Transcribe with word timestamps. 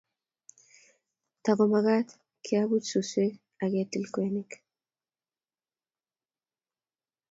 Tage 1.43 1.65
magat 1.71 2.07
keabuch 2.43 2.85
suswek 2.91 3.33
ak 3.63 3.69
ketil 3.73 4.05
kwenik 4.13 4.51